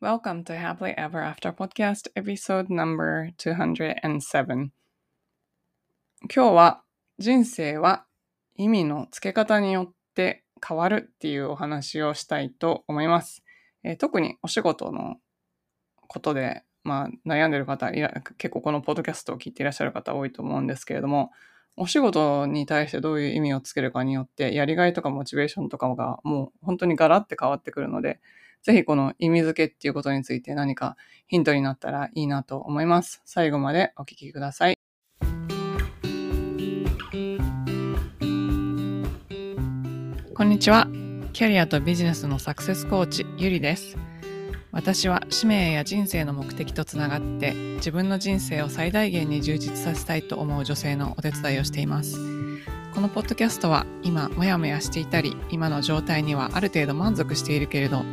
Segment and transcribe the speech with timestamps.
[0.00, 4.70] Welcome to Happily Ever After Podcast Episode Number 207今
[6.28, 6.82] 日は
[7.18, 8.04] 人生は
[8.54, 13.42] 意味の付け方によって変わるっていうお話をしたいと思います。
[13.82, 15.16] えー、特にお仕事の
[16.06, 21.32] ことで、まあ、悩んでる方結構このポッドキャストを聞いていらっしゃる方多いと思うんですけれども、
[21.76, 28.20] お仕事に対してどういう意味をつけるかによって、やりがいとかモチベーションとかがもう本当にガラって変わってくるので、
[28.62, 33.22] ぜひこの意味付けっていうことについて何かヒントになったらいいなと思います。
[33.24, 34.74] 最後までお聞きください。
[40.34, 40.86] こんにちは。
[41.32, 43.96] キャリアとビジネスのサクセスコーチ、ゆりです。
[44.70, 52.16] 私は使命や人生の目的とつながって自分の人生を最大限に充実させたいと思う女性のお手伝いをしています。
[52.94, 58.04] このポッドキャストは今モヤモヤしていたり今の状態にはある程度満足しているけれど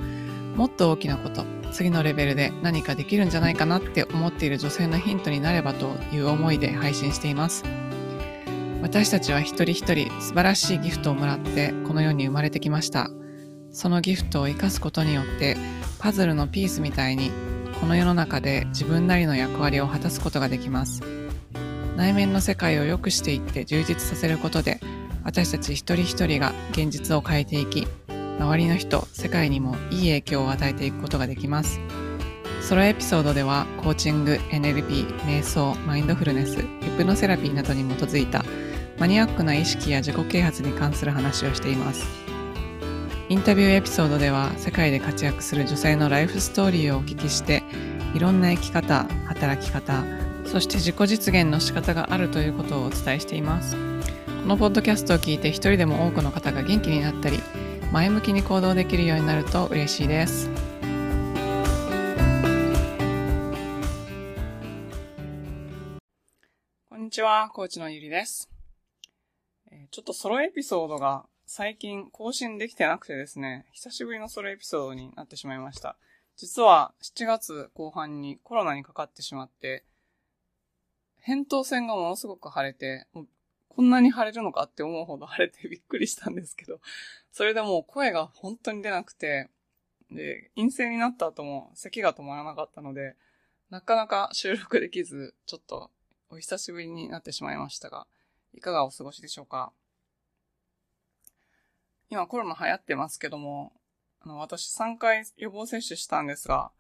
[0.55, 7.63] もっと大きなこと次のレベルで何かできるんじゃないかなって思っている女性のヒントになればという思いで配信しています。
[8.81, 13.09] 私たちは一人一人素晴らしいギフトをもらってこの世に生まれてきました。
[13.75, 15.57] そのギフトを生かすことによって
[15.99, 17.29] パズルのピースみたいに
[17.81, 21.01] この世の中で自分なりの役割を果たすことができます
[21.97, 24.79] 内面の世界を良くしていって充実させることで
[25.25, 27.85] 私たち一人一人が現実を変えていき
[28.39, 31.79] 周りの人世界にもいい影響を与えていくことができます
[32.61, 36.65] ソロエピソードではコーチング NLP 瞑想マインドフルネスヒ
[36.97, 38.43] プノセラピーなどに基づいた
[38.97, 42.05] マニアックな意識や自己啓発に関する話をしています
[43.29, 47.63] インタビューエピソードでは世界で活躍する女性のライフストーリーをお聞きして
[48.13, 50.05] いろんな生き方、働き方、
[50.45, 53.75] そして自己実現の仕方があるということをお伝えしています。
[54.45, 57.39] このポッドキャストを聞いて一人でも多くの方が元気になったり
[57.95, 60.49] 前向きに行動できるようになると嬉しいです。
[66.89, 68.49] こんにちは、コーチのゆりです。
[69.91, 75.95] ちょっとソロエピソードが最近更新できてなくてですね、久しぶりのソロエピソードになってしまいました。
[76.35, 79.85] 実は7月後半にコロナにかかってしまって、
[81.25, 83.07] 扁桃腺がものすごく腫れて、
[83.75, 86.79] こんなに腫れるのかって思うほど腫れてびっくりしたんですけど、
[87.31, 89.49] それでもう声が本当に出なくて、
[90.09, 93.15] で、陰性になった後も咳が止まらなかったので、
[93.69, 95.91] なかなか収録できず、ちょっと
[96.29, 98.07] お久しぶりになってしまいましたが、
[98.53, 99.73] いかがお過ごしでしょうか？
[102.09, 103.73] 今コロナ流行ってますけども、
[104.21, 106.71] あの、私3回予防接種したんですが、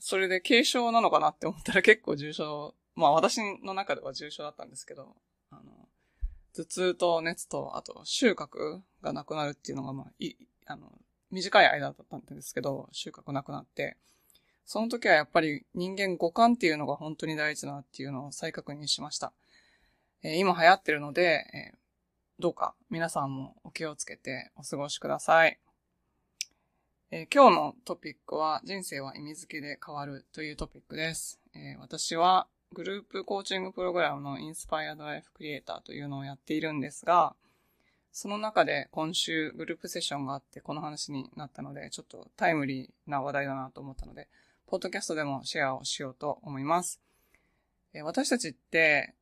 [0.00, 5.14] それで軽症なのかなって思ったら結構重症、まあ私の中では重症だったんですけど、
[6.54, 10.34] 頭痛と熱と、あと収穫がなくなるっていうのが、まあ、い、
[10.66, 10.92] あの、
[11.30, 13.96] 短い間だったんですけど、収穫なくなって、
[14.64, 19.32] その時はやっぱり人間五感っていうのが本当に大事だなっていうのを再確認しました。
[20.22, 21.76] えー、今流行ってるので、えー、
[22.38, 25.58] どうか皆さんもお気をつけてお過ごしください。
[27.10, 31.40] えー、今日のトピックは人生は意味付けで変わるというトピックです。
[31.54, 37.34] えー、私はグループコーチングプログラムのインスパイアドライフクリエイターというのをやっているんですが、
[38.12, 44.28] その中で今週グループセッションがあってこの話になったので、ちょっとタイムリーな話題だなと思ったので、
[44.66, 47.00] ポッドキャストでもシェアをしようと思います。
[47.92, 49.14] え私たちって、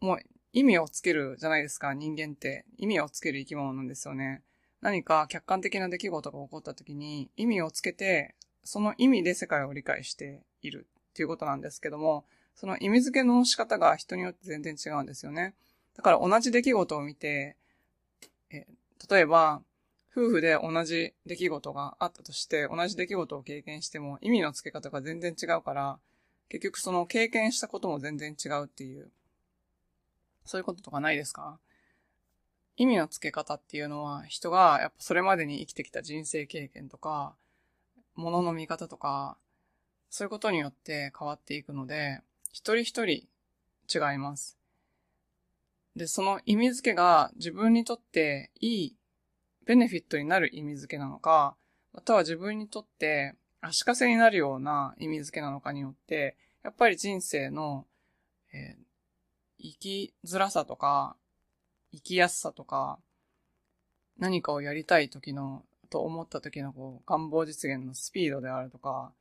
[0.00, 0.18] もう
[0.54, 2.64] 意味をつけるじゃないですか、人間って。
[2.78, 4.42] 意味をつける生き物なんですよね。
[4.80, 8.34] 何か客観的な出来事が起こった時に意味をつけて、
[8.64, 15.54] その意味で世界を理解しているっていうことなんですけども、その意味付けの仕方が人によって全然違うんですよね。
[15.96, 17.56] だから同じ出来事を見て、
[18.50, 18.66] え
[19.10, 19.62] 例えば、
[20.14, 25.98] 夫婦で同じ出来事があったとして、同じ出来事を経験しても意味の付け方が全然違うから、
[26.50, 29.10] 結局その経験したことも全然違うっていう
[30.44, 31.58] そういうこととかないですか？
[32.76, 37.34] 意味の付け方っていうのは人がやっぱそれまでに生きてきた人生経験とか、
[38.14, 39.36] 物の見方とか、
[40.16, 44.56] そういうことによって変わっていくので、一人一人違います。
[45.94, 48.96] で、その意味付けが自分にとっていい
[49.66, 51.54] ベネフィットになる意味付けなのか、
[51.92, 57.84] または自分にとって足かせになるような意味付けなのかによって、やっぱり人生の、
[58.54, 61.14] えー、生きづらさとか、
[61.92, 62.98] 生きやすさとか、
[64.18, 69.12] 何かをやりたい時の、と思った時のこう、願望実現のスピードであるとか、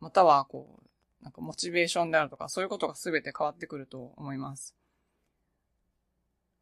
[0.00, 0.80] またはこ
[1.20, 4.74] う、なんかモチベーションであるとか、そういうことが全て変わってくると思います。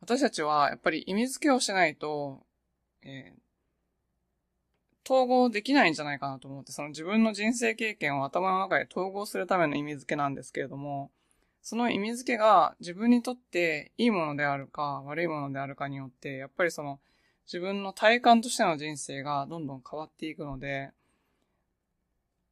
[0.01, 2.45] 私たちはやっぱり意味付けをしないと、
[3.03, 3.39] えー、
[5.05, 11.11] 統合できないんじゃないかなと思って、その自分の人生経験を頭の中で統合するための意味付けなんですけれども、
[11.63, 17.01] その意味付けが自分にとっていいものであるか悪いものであるかによって、やっぱりその
[17.47, 20.91] 自分の体感としての人生がどんどん変わっていくので、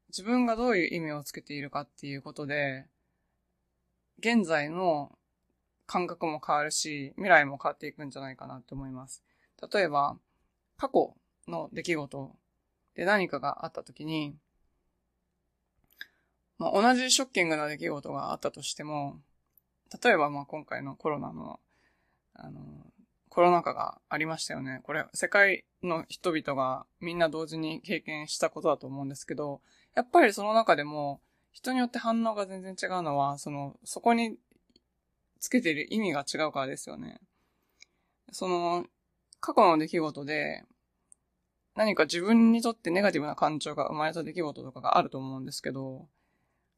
[0.09, 2.87] 自分がどういう意味をつけているかっていうことで、
[4.19, 5.17] 現在の
[5.87, 9.23] 感覚も変わるし、未来も変わっていくんじゃないかなって思います。
[9.73, 10.17] 例えば、
[10.77, 11.15] 過去
[11.49, 12.37] の出来事
[12.95, 14.35] で何かがあった時に、
[16.59, 19.21] まあ、同じショッキングな出来事があったとしても、
[20.03, 21.61] 例えばまあ今回のコロナの、
[22.35, 22.61] あの、
[23.29, 24.81] コロナ禍がありましたよね。
[24.83, 29.61] これ、世界の人々がみんな同時に経験したことだと思うんですけど、
[29.97, 31.21] やっぱりその中でも、
[31.53, 34.37] 人によって反応が全然違うのは、その、そこに
[35.41, 37.19] つけてる意味が違うからですよね。
[38.31, 38.85] その、
[39.41, 40.65] 過去の出来事で、
[41.75, 46.07] 何か自分にとってネガティブな感情が生まれた出来事とかがあると思うんですけど、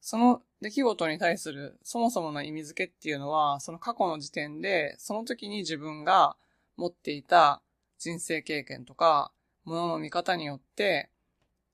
[0.00, 6.36] その出来事に対するそもそもの意味付けっていうのは、その過去の時点で、その時に自分が
[6.76, 7.62] 持っていた
[7.98, 9.32] 人生経験とか、
[9.64, 11.10] ものの見方によって、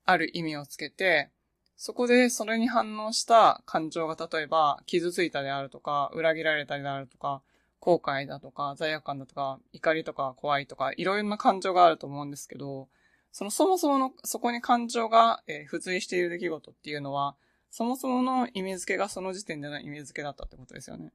[0.05, 1.29] ある意味をつけて、
[1.77, 7.41] そこでそれに反応した感情が例えば傷ついたであるとか、裏切られたであるとか、
[7.79, 12.87] 後悔だとか、罪悪感だとか、怒りとか怖いとか、いろいろな感情があると思うんですけど、
[13.31, 17.35] そのそもそもの、そこに感情が、えー、付随している出来事っていうのは、
[17.69, 21.11] そもそもの意味付けがその時点での意味付けだったってことですよね。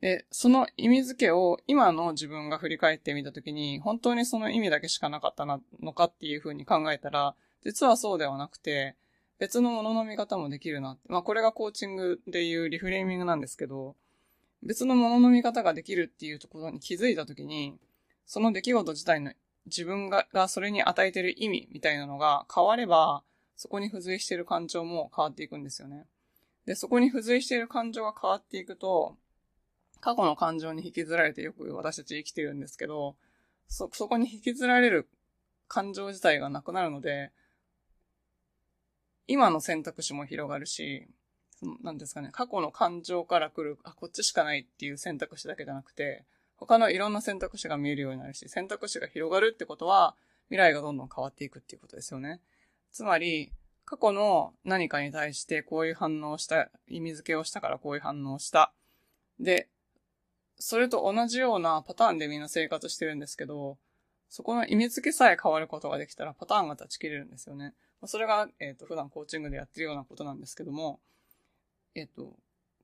[0.00, 7.34] で、その意味付けを今の自分が振り返ってみたときに、本当にその意味だけしかなかったのかっていうふうに考えたら、
[7.64, 8.96] 実はそうではなくて、
[9.38, 11.02] 別のものの見方もできるなって。
[11.08, 13.96] まあこれがコーチングでいうリフレーミングなんですけど、
[14.62, 17.76] 別のものの見方ができるっていうところに気づいたときに、
[18.26, 19.32] その出来事自体の
[19.66, 23.22] 自分がそれに与えてる意味みたいなのが変われば、
[23.56, 26.06] そこに付随している感情も変わっていくんですよね。
[26.66, 29.16] で、そこに付随している感情が変わっていくと、
[30.00, 33.16] 過去の感情に引きずられてよく私たち生きてるんですけど、
[33.68, 35.08] そ、そこに引きずられる
[35.68, 37.32] 感情自体がなくなるので、
[39.26, 41.08] 今の選択肢も広がるし、
[41.56, 46.24] その、なんですかね、過去の感情から来る、あ、こっちしかないっていう選択肢だけじゃなくて、
[46.56, 50.14] 他のいろんな選択肢が見えるようになるし、選択肢が広がるってことは、
[50.48, 52.40] 未来がどんどん変わっていくっていうことですよね。
[52.92, 53.52] つまり、
[53.84, 58.72] 過去の何かに対してこういう反応をした、意味付けをしたからこういう反応をした。
[59.40, 59.68] で、
[60.58, 63.78] それと同じようなパターンでみんな生活してるんですけど、
[64.28, 67.74] そこの意味付けさえ変わることができたらパターンが断ち切れるんですよね。
[68.06, 71.00] それが、えっ、ー、と、普段コーチングでやってるようなことなんですけども、
[71.94, 72.36] えっ、ー、と、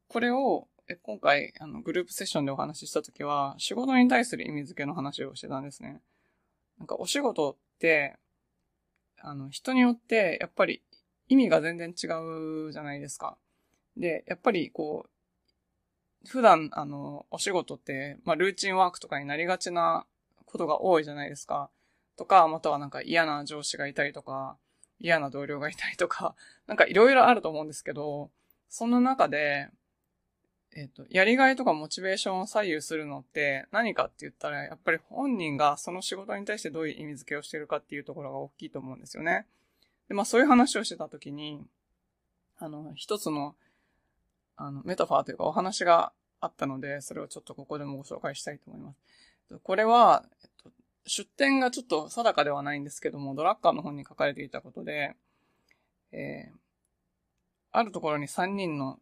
[0.09, 6.01] これを、え今回、あの、グループセッションでお話ししたときは、仕事に対する意味付けの話をしてたんですね。
[6.79, 8.17] なんか、お仕事って、
[9.21, 10.83] あの、人によって、やっぱり、
[11.29, 12.07] 意味が全然違
[12.69, 13.37] うじゃないですか。
[13.97, 20.07] で、やっぱり、こう、普段、あの、お仕事って、まあ、ルーチンワークとかになりがちな
[20.45, 21.71] ことが多いじゃないですか。
[22.17, 24.59] とか、またはなんか嫌な上司がいたりとか、
[25.01, 26.35] 嫌な同僚がいたりとか、
[26.67, 28.31] なんかいろいろあると思うんですけど、
[28.69, 29.71] その中で、
[30.73, 39.47] えっ、ー、と、やりがいとかモチベーションを左右するのって何かって言ったら、やっぱり本人がその仕事に対してどういう意味付けをしてるかっていうところが大きいと思うんですよね。
[40.09, 41.67] で、まあそういう話をしてたときに、
[42.59, 43.57] あの、一つの、
[44.57, 49.59] あの、メタファーというかお話があったので、それをちょっとここでもご紹介したいと思います。
[49.59, 50.25] これは、
[51.07, 55.17] 出典がちょっと定かではないんですけども、ドラッカーの本に書かれていたことで、
[56.13, 56.59] えー、
[57.73, 58.99] あるところに3人の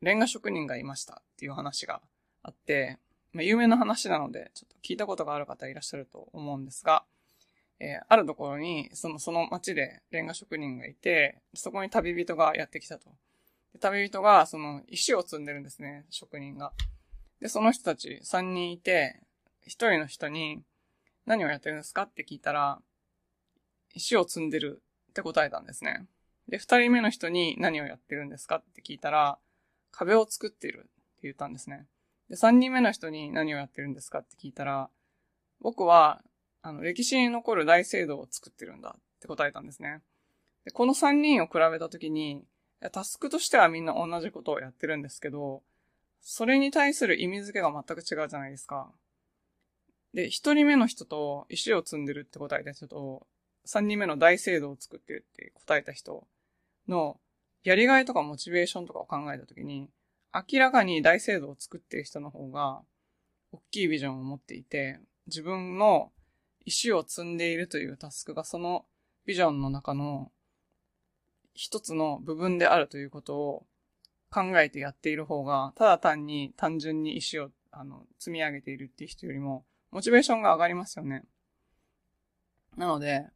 [0.00, 2.00] レンガ職人がいましたっていう話が
[2.42, 2.98] あって、
[3.32, 7.04] まあ、有名な話なので、ちょっと聞いたことがある方いらっしゃると思うんですが、
[7.80, 13.10] えー、あるところに、その、その町でレンガ職人がいて、そこに旅人がやってきたと。
[13.72, 16.72] で旅人が、その、石を積んでるんですね、職人が。
[17.40, 19.20] で、その人たち3人いて、
[19.66, 20.62] 1人の人に、
[21.26, 22.02] 何をやってるんですか？
[22.02, 22.80] って聞いたら、
[23.94, 26.06] 石を積んでるって答えたんですね。
[26.48, 28.56] で、二人目の人に何をやってるんですか？
[28.56, 29.38] って聞いたら、
[29.90, 30.88] 壁を作ってるって
[31.22, 31.86] 言ったんですね。
[32.28, 34.18] で、三人目の人に何をやってるんですか？
[34.20, 34.90] って聞いたら、
[35.60, 36.20] 僕は、
[36.62, 40.02] あの、歴史に残る大聖堂を作ってるんだって答えたんですね。
[40.64, 42.42] で、この三人を比べたときに、
[42.92, 45.62] タスクとしてはみんな同じことをやってるんですけど、
[46.20, 48.90] それに対する意味付けが全く違うじゃないですか。
[50.14, 53.26] で、一人目の人と石を積んでるって答えた人と、
[53.64, 56.26] 三人目の大聖堂を作ってるって答えた人
[56.88, 57.20] の、
[57.64, 59.90] やりがいとかモチベーションとかを考えたときに、
[60.32, 62.80] 明らかに大聖堂を作ってる人の方が、
[63.52, 66.12] 大きいビジョンを持っていて、自分の
[66.64, 68.84] 石を積んでいるというタスクがその
[69.26, 70.30] ビジョンの中の
[71.54, 73.66] 一つの部分であるということを
[74.30, 81.24] 考えてやっている方が、ただ単に単純に石をあの積み上げているっていう人よりも、モチベーションが上がりますよね。
[82.76, 83.28] なので、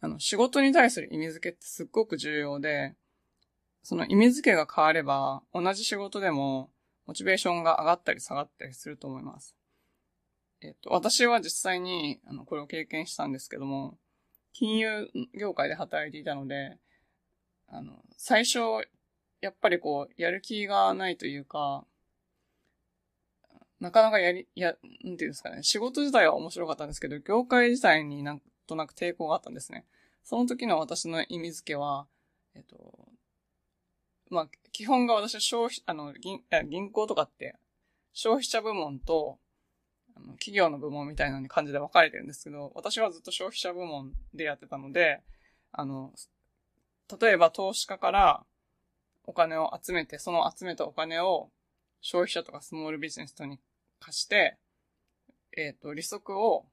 [0.00, 2.96] あの、仕事に対する意味付けってすっごく重要で、
[3.84, 6.72] その意味付けが変われば、同じ仕事でも、
[7.06, 9.54] モチベーションが上がったり下がったりすると思います。
[10.62, 13.96] えっと、私は実際に、あの、これを経験したんですけども、
[14.52, 16.76] 金融業界で働いていたので、
[17.68, 18.58] あの、最初、
[19.40, 21.86] やっぱりこう、やる気がないというか、
[23.80, 29.86] なかなかやり、や、なんていうんですかね、仕事自体は面白かったんですけど、業界自体になんとなく抵抗があったんですね。
[30.22, 32.06] その時の私の意味付けは、
[32.54, 33.08] えっと、
[34.28, 37.56] まあ、基本が私は消費、あの、銀、銀行とかって、
[38.12, 39.38] 消費者部門と、
[40.14, 45.22] あの、企業の部門みたいな感じで分かれてるんですけど、私はずっと消費者部門でやってたので、
[45.72, 46.12] あの、
[47.20, 48.44] 例えば投資家から
[49.24, 51.50] お金を集めて、その集めたお金を
[52.00, 53.58] 消費者とかスモールビジネスとに
[54.00, 54.56] 貸して、
[55.56, 56.66] えっ、ー、と、利息を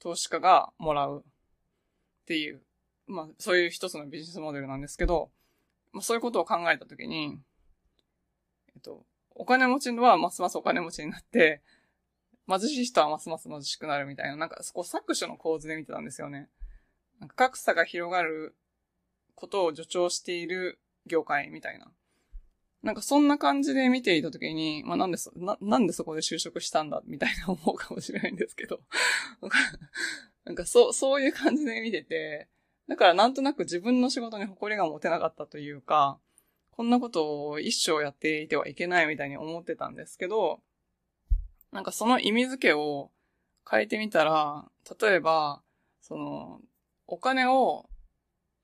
[0.00, 2.62] 投資家がもらうっていう、
[3.06, 5.30] まあ、そういう一つのビジネスモデルなんですけど、
[5.92, 7.38] まあ、そういうことを考えたときに、
[8.74, 11.62] えっ、ー、と、お金持ちはますますお金持ちになって、
[12.48, 16.48] 貧しい人はますます貧しくなるみたいな、なんかそこ搾取の構図で見てたんですよね。
[17.20, 18.56] なんか格差が広がる
[19.34, 21.92] ことを助長している業界みたいな。
[22.82, 28.80] なんかそんな感じで見ていたときに、まあなんでそ、な、なんでそこで就職したんだみたいな 思うかもしれないんですけど。
[30.44, 32.48] なんかそう、そういう感じで見てて、
[32.88, 36.18] だからなんとなく自分の仕事に誇りが持てなかったというか、
[36.72, 40.60] こんなことを一生やっていてはいけないみたいに思ってたんですけど、
[41.70, 43.12] なんかその意味付けを
[43.70, 44.68] 変えてみたら、
[45.00, 45.62] 例えば、
[46.00, 46.60] その、
[47.06, 47.88] お金を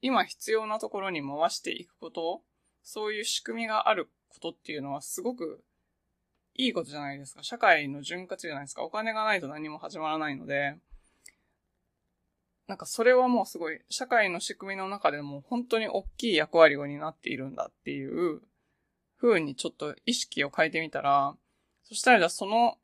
[0.00, 2.42] 今必要なところに回していくこと、
[2.82, 5.62] そういう仕組みがあることっていうのはすごく
[6.54, 7.42] いいことじゃないですか。
[7.42, 8.82] 社会の潤滑じゃないですか。
[8.82, 10.76] お金がないと何も始まらないので、
[12.66, 18.42] なんかそれはもうすごい、社会の仕組みの中でも本当に大きい役割を担っているんだっていう
[19.20, 21.34] 風にちょっと意識を変えてみたら、
[21.84, 22.76] そしたらじゃあその、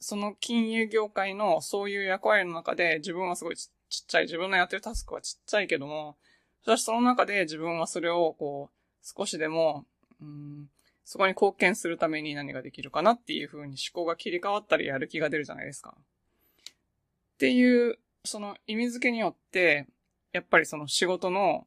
[0.00, 6.16] その金融業界のそういう役割の中で自分はすごいちっちゃい、自分のやってるタスクはちっちゃいけども、
[6.64, 9.86] そしてその中で自分はそれをこう、少しでも、
[10.20, 10.68] うん、
[11.04, 15.94] そこに貢献するために何ができるかなっていう風に思考が切り替わったりやる気が出るじゃないですか。
[15.96, 19.88] っていう、その意味付けによって、
[20.32, 21.66] やっぱりその仕事の、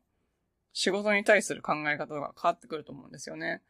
[0.72, 3.62] 仕事に対する考え方が変わってくると思うんですよね。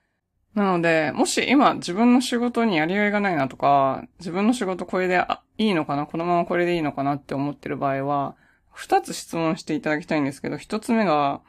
[0.54, 5.26] なので、もし今自分の仕事にやりがいがないなとか、自分の仕事これで
[5.58, 8.36] いいのかなこのままこれでいいのかなって思ってる場合は、
[8.74, 11.42] 二つ質問していただきたいんですけど、一つ目が、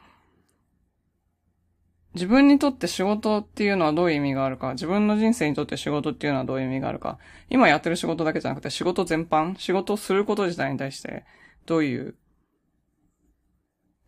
[2.13, 11.25] 自分にとって仕事っていうのはどういう意味があるか、自分の人生にとって仕事っていうのはどういう意味があるか、今やってる仕事だけじゃなくて仕事全般、仕事をすること自体に対して
[11.65, 12.15] どういう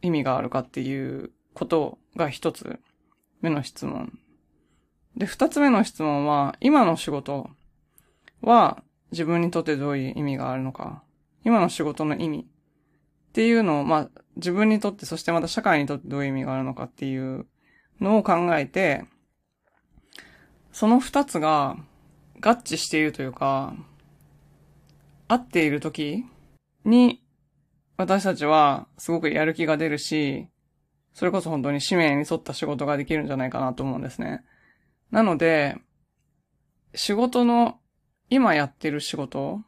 [0.02, 2.80] 意味があるかっていうことが一つ
[3.42, 4.18] 目の質問。
[5.18, 7.50] で、二つ目の質問は、今の仕事
[8.42, 11.04] は自分にとってどういう意味があるのか、
[11.44, 12.48] 今の仕事の意味。
[13.38, 17.46] っていうのを、まあ、自分にとって、そしてまた社会にとってどういう意味があるのかっていう
[18.02, 19.06] のを考えて、
[20.72, 21.78] その二つが
[22.42, 23.76] 合致しているというか、
[25.28, 26.26] 合っている時
[26.84, 27.24] に、
[27.96, 30.50] 私たちはすごくやる気が出るし、
[31.14, 34.42] それこそ本当に使命に沿った仕事ができるんじゃないかなと思うんですね。
[35.12, 35.78] なので、
[36.96, 37.78] 仕事の、
[38.32, 39.62] 今やってる仕事、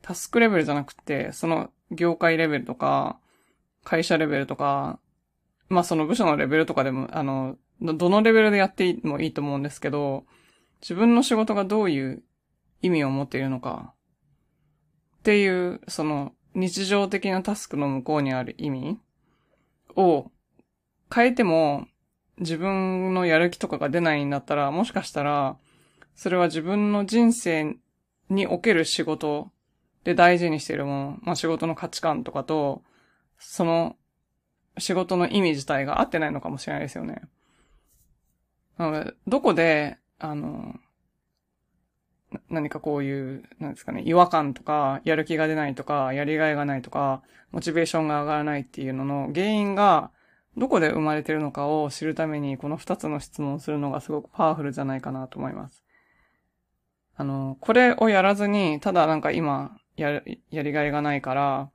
[0.00, 3.18] タスクレベルじゃなくて、その業界レベルとか、
[3.84, 4.98] 会社レベルとか、
[5.68, 10.24] まあその部署のレベルとかでも、あの、どのレベルでやってもいいと思うんですけど、
[10.82, 12.22] 自分の仕事がどういう
[12.82, 13.94] 意味を持っているのか、
[15.18, 18.98] っていう、その日常的なタスクの向こうにある意味
[19.96, 20.30] を
[21.12, 21.86] 変えても
[22.38, 25.56] 自分のやる気とかが出ないんだったら、もしかしたら、
[26.14, 27.76] それは自分の人生
[28.28, 29.50] における仕事
[30.10, 32.82] で大事にしているもの、まあ仕事の価値観とかと、
[33.38, 33.96] その
[34.78, 37.22] 仕事の意味自体が合ってないのかもしれないですよね。
[38.78, 40.74] なので、どこで、あの、
[42.48, 50.10] 何かこういう、なんですかね、違和感とか、やる気が出ないとか、やりがいがないとか、モチベーションが上がらないっていうのの原因が、
[50.56, 55.84] どこで生まれてるのかを知るために、この二つの質問をするのがすごくパワフルじゃないかなと思います。
[57.16, 61.70] あの、これをやらずに、ただなんか今、やる、やりがいがないから、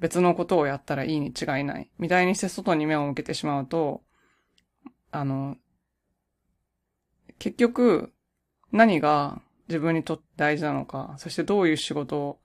[0.00, 1.90] 別のことをやったらいいに違いない。
[1.98, 4.02] みたいにして外に目を向けてしまうと、
[5.10, 5.56] あの、
[7.38, 8.12] 結局、
[8.72, 12.38] 何が自分にとって大事なのか、そしてどういう仕事を、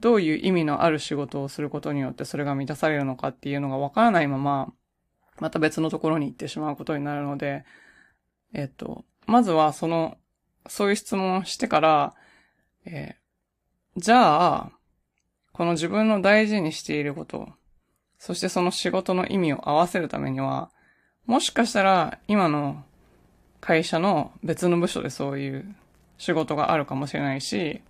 [0.00, 4.72] どういう意味のある仕事をすることによってそれが満たされるのかっていうのがわからないまま、
[5.40, 7.64] また別のところに行ってしまうことになるので、
[8.52, 10.18] えっと、まずはその、
[10.68, 12.14] そういう質問をしてから、
[12.84, 13.17] えー、
[13.98, 14.70] じゃあ、
[15.52, 17.48] この自分の大事にしていること、
[18.16, 20.70] そしてその仕事の意味を合わせるためには、
[21.26, 22.84] もしかしたら今の
[23.60, 25.74] 会社の別の部署でそういう
[26.16, 27.80] 仕事があるかもしれないし、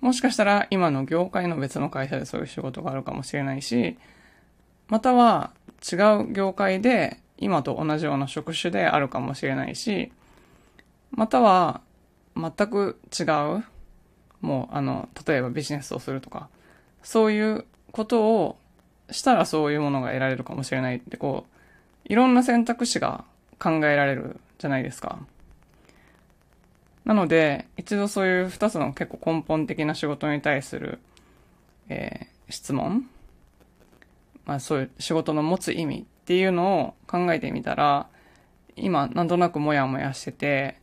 [0.00, 3.98] もしかしたら今の業界の別の会社でそういう仕事があるかもしれないし、
[4.86, 5.50] または
[5.92, 10.12] 違う業界で今と同じような職種であるかもしれないし、
[11.10, 11.80] または
[12.36, 13.64] 全く違う、
[14.40, 16.48] もうあの、例えばビジネスをするとか、
[17.02, 18.56] そういうことを
[19.10, 23.24] したらそういうものが得られるかもしれないってこう、いろんな選択肢が
[23.58, 25.18] 考えられるじゃないですか。
[27.04, 31.00] なので、一度そういう二つの結構根本的な仕事に対する、
[31.88, 33.08] えー、質問
[34.46, 38.08] まあそういう仕事の持つ意味っていうのを考えてみたら、
[38.76, 40.80] 今なんとなくモヤモヤしてて、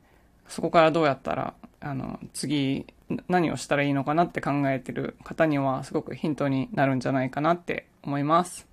[0.47, 2.85] そこからどうやったら、あの、次
[3.27, 8.67] 何をしたらいいのかなって考えてる方にはすごくヒントになるんじゃないかなって思います。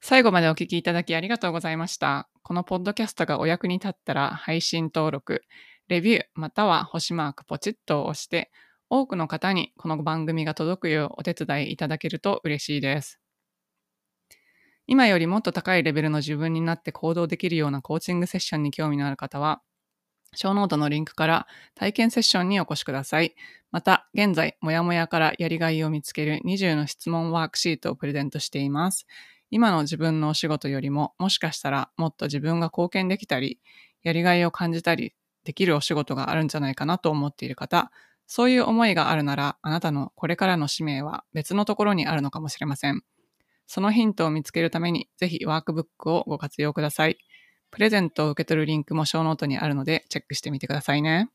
[0.00, 2.28] 最後までお聞きいただきありがとうございました。
[2.42, 5.42] このポッドキャストがお役に立ったら配信登録、
[5.88, 8.50] レビュー、または星マークポチッと押して、
[8.90, 13.18] 多くの方にこの番組が届くようお手伝いいただけると嬉しいです。
[14.86, 19.62] 今よりもっと高いレベルの自分になって行動できるようなコーチングセッションに興味のある方は、
[20.34, 23.34] ショーノートのリンクから体験セッションにお越しください。
[23.70, 29.06] また、現在、もやもやからやりがいを見つける20の質問ワークシートをプレゼントしています。
[29.50, 33.58] 今の自分のお仕事よりも、もしかしたらもっと自分が貢献できたり、
[34.02, 37.90] やりがいを感じたりできるお仕事があるんじゃないかなと思っている方、
[38.26, 43.02] そういう思いがあるなら、あなたのこれからの使命は別のところにあるのかもしれません。
[43.66, 47.18] そのヒントを見つけるために、ぜひワークブックをご活用ください。
[47.74, 51.28] プレゼントを受け取るリンクもショーノートにあるので、チェックしてみてくださいね。